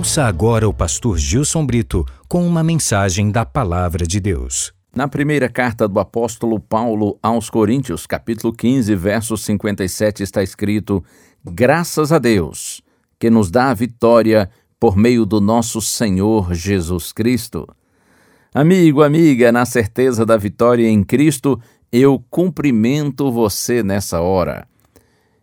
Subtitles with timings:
[0.00, 4.72] Ouça agora o pastor Gilson Brito com uma mensagem da Palavra de Deus.
[4.96, 11.04] Na primeira carta do apóstolo Paulo aos Coríntios, capítulo 15, verso 57, está escrito:
[11.44, 12.80] Graças a Deus,
[13.18, 14.48] que nos dá a vitória
[14.80, 17.68] por meio do nosso Senhor Jesus Cristo.
[18.54, 21.60] Amigo, amiga, na certeza da vitória em Cristo,
[21.92, 24.66] eu cumprimento você nessa hora.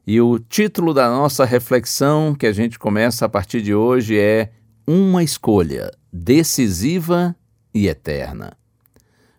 [0.09, 4.53] E o título da nossa reflexão, que a gente começa a partir de hoje, é
[4.87, 7.35] Uma Escolha Decisiva
[7.73, 8.53] e Eterna.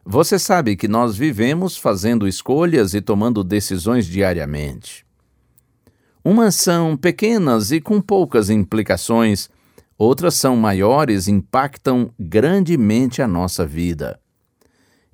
[0.05, 5.07] Você sabe que nós vivemos fazendo escolhas e tomando decisões diariamente.
[6.23, 9.49] Umas são pequenas e com poucas implicações,
[9.97, 14.21] outras são maiores e impactam grandemente a nossa vida.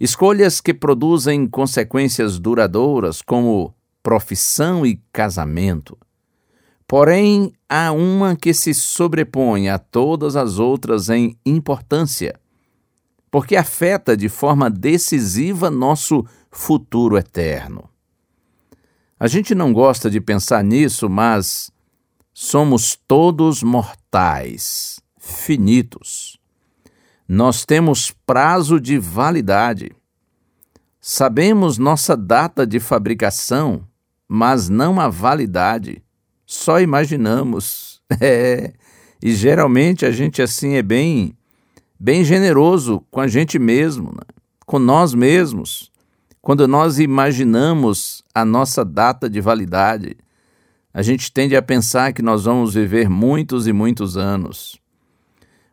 [0.01, 3.73] Escolhas que produzem consequências duradouras, como
[4.05, 5.97] profissão e casamento.
[6.87, 12.39] Porém, há uma que se sobrepõe a todas as outras em importância,
[13.31, 17.89] porque afeta de forma decisiva nosso futuro eterno.
[19.19, 21.71] A gente não gosta de pensar nisso, mas
[22.35, 26.39] somos todos mortais, finitos.
[27.27, 29.97] Nós temos prazo de validade.
[31.01, 33.89] Sabemos nossa data de fabricação
[34.35, 36.03] mas não a validade.
[36.45, 37.95] Só imaginamos.
[38.21, 38.75] É.
[39.23, 41.35] E geralmente a gente assim é bem
[41.99, 44.23] bem generoso com a gente mesmo, né?
[44.67, 45.91] com nós mesmos.
[46.43, 50.19] Quando nós imaginamos a nossa data de validade,
[50.93, 54.79] a gente tende a pensar que nós vamos viver muitos e muitos anos.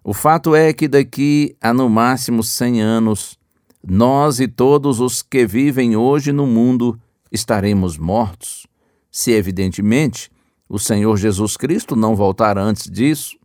[0.01, 3.37] O fato é que daqui a no máximo 100 anos,
[3.85, 6.97] nós e todos os que vivem hoje no mundo
[7.31, 8.67] estaremos mortos,
[9.09, 10.29] se evidentemente
[10.67, 13.37] o Senhor Jesus Cristo não voltar antes disso.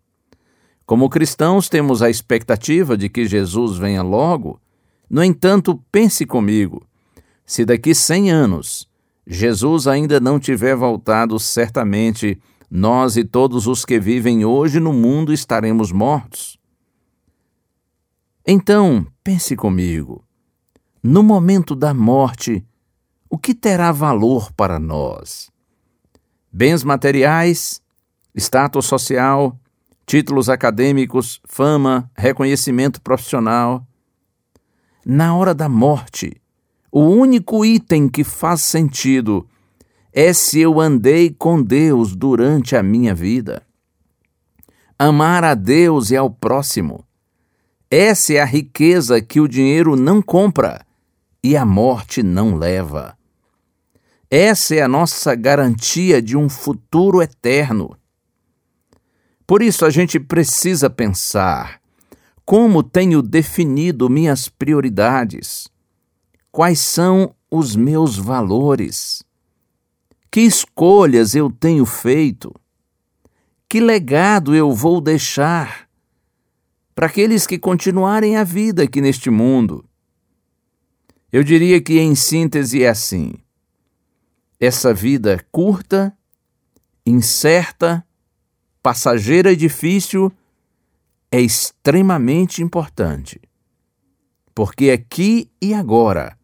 [0.84, 4.60] Como cristãos, temos a expectativa de que Jesus venha logo.
[5.10, 6.86] No entanto, pense comigo:
[7.44, 8.88] se daqui cem anos
[9.26, 15.32] Jesus ainda não tiver voltado, certamente nós e todos os que vivem hoje no mundo
[15.32, 16.56] estaremos mortos.
[18.46, 20.25] Então, pense comigo:
[21.02, 22.64] no momento da morte,
[23.28, 25.50] o que terá valor para nós?
[26.53, 27.82] Bens materiais,
[28.34, 29.59] status social,
[30.06, 33.87] títulos acadêmicos, fama, reconhecimento profissional.
[35.04, 36.41] Na hora da morte,
[36.91, 39.47] o único item que faz sentido
[40.12, 43.62] é se eu andei com Deus durante a minha vida.
[44.98, 47.04] Amar a Deus e ao próximo.
[47.91, 50.87] Essa é a riqueza que o dinheiro não compra
[51.43, 53.16] e a morte não leva.
[54.31, 57.97] Essa é a nossa garantia de um futuro eterno.
[59.46, 61.81] Por isso a gente precisa pensar:
[62.44, 65.69] como tenho definido minhas prioridades?
[66.50, 69.23] Quais são os meus valores?
[70.31, 72.52] Que escolhas eu tenho feito?
[73.69, 75.88] Que legado eu vou deixar
[76.94, 79.84] para aqueles que continuarem a vida aqui neste mundo?
[81.31, 83.34] Eu diria que, em síntese, é assim:
[84.58, 86.17] essa vida curta,
[87.05, 88.05] incerta,
[88.82, 90.32] passageira e difícil
[91.31, 93.41] é extremamente importante.
[94.55, 96.38] Porque aqui e agora,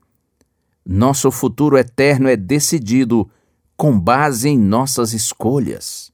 [0.84, 3.30] nosso futuro eterno é decidido
[3.76, 6.12] com base em nossas escolhas.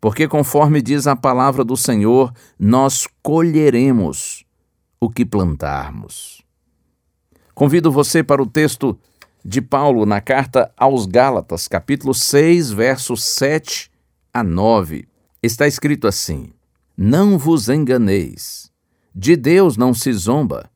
[0.00, 4.44] Porque, conforme diz a palavra do Senhor, nós colheremos
[5.00, 6.42] o que plantarmos.
[7.54, 8.98] Convido você para o texto
[9.44, 13.90] de Paulo na carta aos Gálatas, capítulo 6, versos 7
[14.32, 15.06] a 9.
[15.42, 16.50] Está escrito assim:
[16.96, 18.70] Não vos enganeis,
[19.14, 20.70] de Deus não se zomba,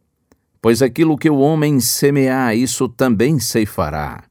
[0.61, 4.25] pois aquilo que o homem semear, isso também ceifará.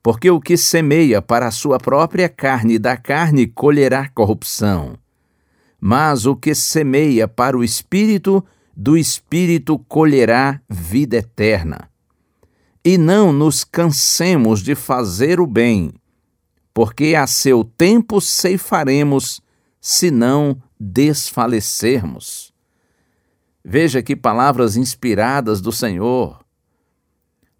[0.00, 4.94] Porque o que semeia para a sua própria carne, da carne colherá corrupção.
[5.78, 8.44] Mas o que semeia para o espírito,
[8.74, 11.89] do Espírito colherá vida eterna.
[12.84, 15.92] E não nos cansemos de fazer o bem,
[16.72, 19.40] porque a seu tempo ceifaremos,
[19.80, 22.52] se não desfalecermos.
[23.64, 26.42] Veja que palavras inspiradas do Senhor.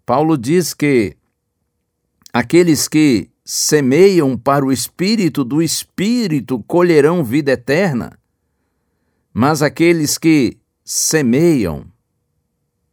[0.05, 1.15] Paulo diz que
[2.33, 8.17] aqueles que semeiam para o espírito, do espírito colherão vida eterna,
[9.33, 11.85] mas aqueles que semeiam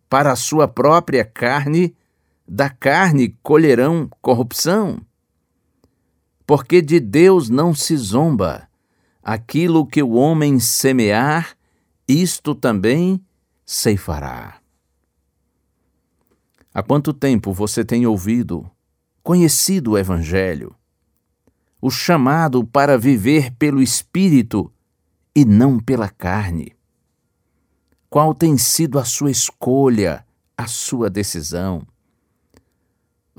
[0.08, 1.94] para a sua própria carne,
[2.48, 5.02] da carne colherão corrupção.
[6.46, 8.66] Porque de Deus não se zomba.
[9.22, 11.54] Aquilo que o homem semear,
[12.08, 13.22] isto também
[13.66, 14.58] ceifará.
[16.72, 18.70] Há quanto tempo você tem ouvido,
[19.22, 20.74] conhecido o Evangelho,
[21.82, 24.72] o chamado para viver pelo Espírito
[25.34, 26.74] e não pela carne?
[28.08, 30.24] Qual tem sido a sua escolha,
[30.56, 31.86] a sua decisão?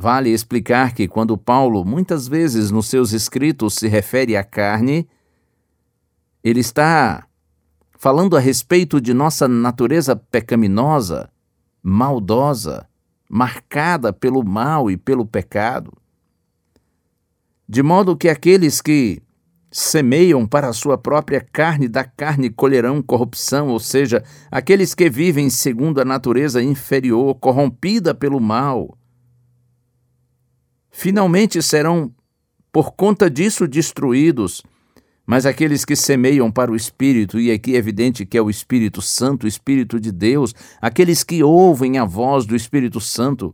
[0.02, 5.06] Vale explicar que quando Paulo muitas vezes nos seus escritos se refere à carne,
[6.42, 7.28] ele está
[7.98, 11.30] falando a respeito de nossa natureza pecaminosa,
[11.84, 12.88] maldosa,
[13.30, 15.92] marcada pelo mal e pelo pecado.
[17.68, 19.22] De modo que aqueles que
[19.70, 25.50] semeiam para a sua própria carne, da carne colherão corrupção, ou seja, aqueles que vivem
[25.50, 28.98] segundo a natureza inferior, corrompida pelo mal,
[30.92, 32.12] finalmente serão,
[32.72, 34.64] por conta disso, destruídos.
[35.26, 39.02] Mas aqueles que semeiam para o Espírito, e aqui é evidente que é o Espírito
[39.02, 43.54] Santo, o Espírito de Deus, aqueles que ouvem a voz do Espírito Santo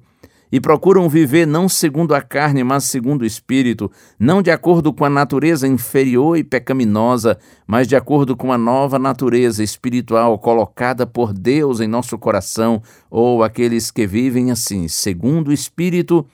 [0.51, 5.03] e procuram viver não segundo a carne, mas segundo o Espírito, não de acordo com
[5.03, 7.37] a natureza inferior e pecaminosa,
[7.67, 13.43] mas de acordo com a nova natureza espiritual colocada por Deus em nosso coração, ou
[13.43, 16.25] aqueles que vivem assim, segundo o Espírito,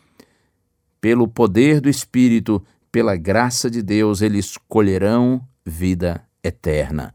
[1.01, 7.13] pelo poder do Espírito, pela graça de Deus, eles colherão vida eterna.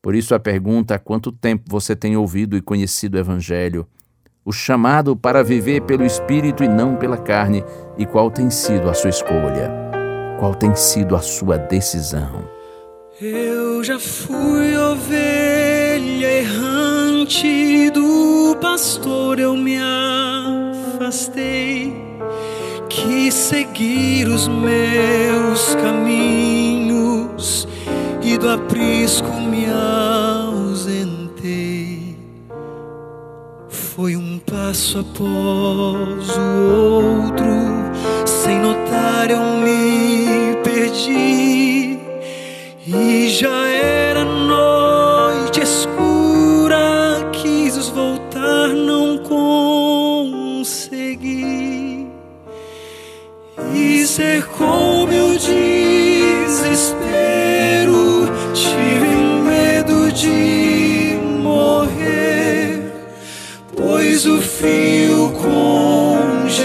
[0.00, 3.86] Por isso a pergunta: há quanto tempo você tem ouvido e conhecido o Evangelho?
[4.44, 7.64] O chamado para viver pelo Espírito e não pela carne,
[7.98, 9.72] e qual tem sido a sua escolha?
[10.38, 12.48] Qual tem sido a sua decisão?
[13.20, 19.78] Eu já fui ovelha errante do pastor, eu me
[20.94, 22.05] afastei
[22.96, 27.68] quis seguir os meus caminhos
[28.22, 29.66] e do aprisco me
[30.56, 30.96] ausentei.
[33.68, 36.62] Foi um passo após o
[36.94, 37.44] outro,
[38.24, 41.98] sem notar eu me perdi
[42.86, 44.05] e já era
[53.76, 55.52] e cercou meu desespero.
[58.54, 59.14] Tive
[59.44, 62.82] medo de morrer,
[63.76, 66.56] pois o fio congelava,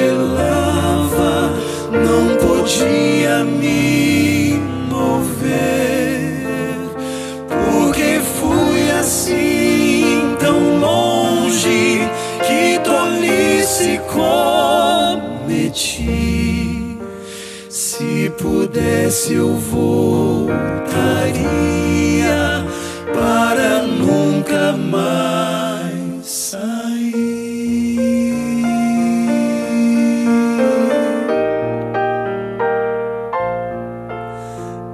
[1.92, 4.58] não podia me
[4.90, 6.40] mover,
[7.50, 12.08] porque fui assim tão longe
[12.48, 16.31] que tolice cometi.
[18.32, 20.54] Se pudesse, eu voltaria
[23.14, 26.62] para nunca mais sair.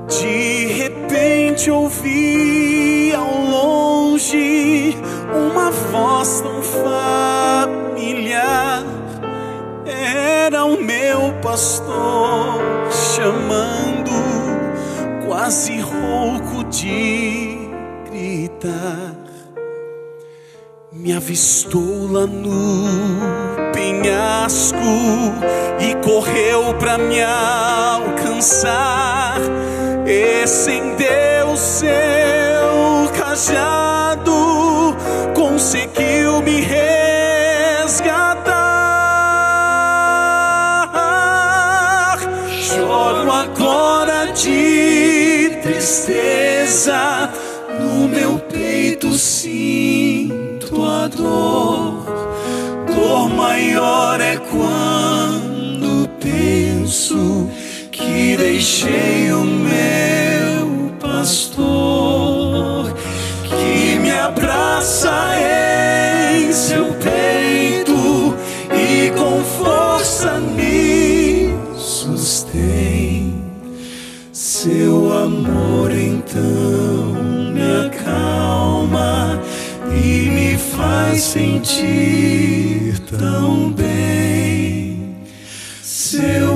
[0.09, 4.97] De repente ouvi ao longe
[5.31, 6.63] uma voz tão
[7.83, 8.83] familiar.
[9.85, 12.66] Era o meu pastor
[13.17, 14.11] chamando,
[15.25, 17.57] quase rouco de
[18.11, 19.15] gritar.
[20.93, 24.77] Me avistou lá no penhasco
[25.79, 28.67] e correu pra me alcançar.
[30.05, 34.95] Estendeu seu cajado,
[35.33, 36.61] conseguiu me
[45.87, 47.31] tristeza,
[47.79, 52.05] no meu peito sinto a dor.
[52.93, 57.49] Dor maior é quando penso
[57.89, 59.56] que deixei o meu
[74.65, 77.13] amor então
[77.53, 79.39] me acalma
[79.91, 85.15] e me faz sentir tão bem.
[85.83, 86.46] Seu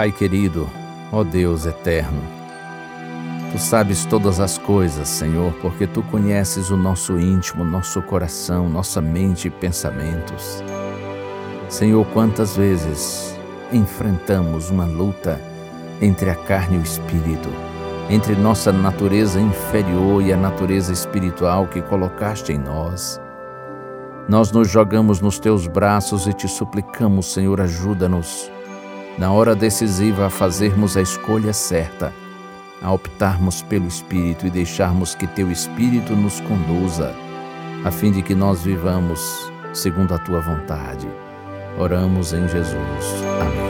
[0.00, 0.66] Pai querido,
[1.12, 2.22] ó Deus eterno,
[3.52, 9.02] Tu sabes todas as coisas, Senhor, porque Tu conheces o nosso íntimo, nosso coração, nossa
[9.02, 10.64] mente e pensamentos.
[11.68, 13.38] Senhor, quantas vezes
[13.70, 15.38] enfrentamos uma luta
[16.00, 17.50] entre a carne e o espírito,
[18.08, 23.20] entre nossa natureza inferior e a natureza espiritual que colocaste em nós.
[24.26, 28.50] Nós nos jogamos nos teus braços e te suplicamos, Senhor, ajuda-nos
[29.18, 32.12] na hora decisiva a fazermos a escolha certa,
[32.82, 37.14] a optarmos pelo Espírito e deixarmos que Teu Espírito nos conduza,
[37.84, 41.08] a fim de que nós vivamos segundo a Tua vontade.
[41.78, 42.76] Oramos em Jesus.
[43.40, 43.69] Amém.